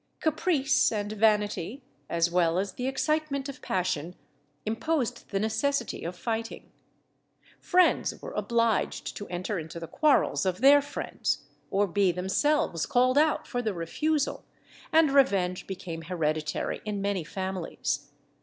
[0.19, 4.15] Caprice and vanity, as well as the excitement of passion,
[4.65, 6.71] imposed the necessity of fighting.
[7.59, 13.19] Friends were obliged to enter into the quarrels of their friends, or be themselves called
[13.19, 14.43] out for their refusal,
[14.91, 18.09] and revenge became hereditary in many families.